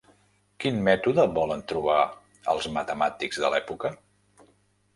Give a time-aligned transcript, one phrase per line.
[0.63, 1.99] Quin mètode volen trobar
[2.55, 3.95] els matemàtics de l'època?